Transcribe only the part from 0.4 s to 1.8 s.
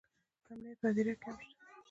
امنیت په هدیره کې هم شته